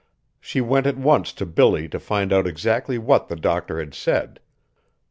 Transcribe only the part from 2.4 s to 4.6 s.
exactly what the doctor had said.